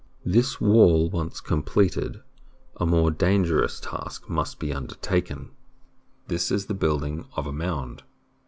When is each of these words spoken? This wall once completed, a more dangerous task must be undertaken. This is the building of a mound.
This 0.25 0.59
wall 0.59 1.11
once 1.11 1.39
completed, 1.41 2.23
a 2.77 2.87
more 2.87 3.11
dangerous 3.11 3.79
task 3.79 4.27
must 4.27 4.57
be 4.57 4.73
undertaken. 4.73 5.51
This 6.27 6.49
is 6.49 6.65
the 6.65 6.73
building 6.73 7.27
of 7.35 7.45
a 7.45 7.53
mound. 7.53 8.01